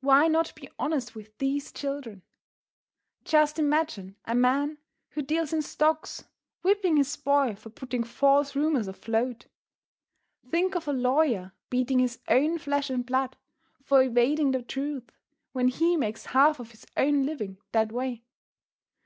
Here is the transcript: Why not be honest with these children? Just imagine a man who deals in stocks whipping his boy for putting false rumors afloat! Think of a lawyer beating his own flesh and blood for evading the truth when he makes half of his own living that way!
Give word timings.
Why 0.00 0.28
not 0.28 0.54
be 0.54 0.66
honest 0.78 1.14
with 1.14 1.36
these 1.36 1.70
children? 1.72 2.22
Just 3.26 3.58
imagine 3.58 4.16
a 4.24 4.34
man 4.34 4.78
who 5.10 5.20
deals 5.20 5.52
in 5.52 5.60
stocks 5.60 6.24
whipping 6.62 6.96
his 6.96 7.14
boy 7.16 7.54
for 7.54 7.68
putting 7.68 8.02
false 8.02 8.56
rumors 8.56 8.88
afloat! 8.88 9.44
Think 10.50 10.74
of 10.74 10.88
a 10.88 10.94
lawyer 10.94 11.52
beating 11.68 11.98
his 11.98 12.18
own 12.28 12.56
flesh 12.56 12.88
and 12.88 13.04
blood 13.04 13.36
for 13.82 14.02
evading 14.02 14.52
the 14.52 14.62
truth 14.62 15.12
when 15.52 15.68
he 15.68 15.98
makes 15.98 16.24
half 16.24 16.58
of 16.60 16.70
his 16.70 16.86
own 16.96 17.26
living 17.26 17.58
that 17.72 17.92
way! 17.92 18.24